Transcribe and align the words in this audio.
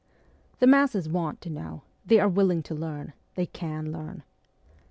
The 0.57 0.65
masses 0.65 1.07
want 1.07 1.41
to 1.41 1.51
know: 1.51 1.83
they 2.07 2.19
are 2.19 2.27
willing 2.27 2.63
to 2.63 2.73
learn; 2.73 3.13
they 3.35 3.45
can 3.45 3.91
learn. 3.91 4.23